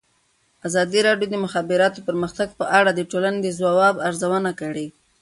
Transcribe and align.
ازادي 0.67 0.99
راډیو 1.07 1.27
د 1.29 1.33
د 1.39 1.43
مخابراتو 1.45 2.05
پرمختګ 2.07 2.49
په 2.59 2.65
اړه 2.79 2.91
د 2.93 3.01
ټولنې 3.11 3.39
د 3.41 3.47
ځواب 3.59 3.95
ارزونه 4.07 4.51
کړې. 4.61 4.87